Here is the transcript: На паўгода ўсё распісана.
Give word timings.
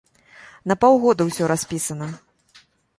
На 0.71 0.77
паўгода 0.85 1.21
ўсё 1.29 1.43
распісана. 1.55 2.13